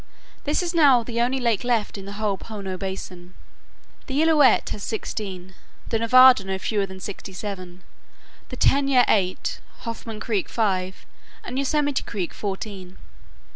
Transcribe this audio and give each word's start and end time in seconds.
This 0.45 0.63
is 0.63 0.73
now 0.73 1.03
the 1.03 1.21
only 1.21 1.39
lake 1.39 1.63
left 1.63 1.95
in 1.95 2.05
the 2.05 2.13
whole 2.13 2.35
Pohono 2.35 2.75
Basin. 2.75 3.35
The 4.07 4.23
Illilouette 4.23 4.69
has 4.69 4.81
sixteen, 4.81 5.53
the 5.89 5.99
Nevada 5.99 6.43
no 6.43 6.57
fewer 6.57 6.87
than 6.87 6.99
sixty 6.99 7.33
seven, 7.33 7.83
the 8.49 8.57
Tenaya 8.57 9.05
eight, 9.07 9.59
Hoffmann 9.81 10.19
Creek 10.19 10.49
five, 10.49 11.05
and 11.43 11.59
Yosemite 11.59 12.01
Creek 12.01 12.33
fourteen. 12.33 12.97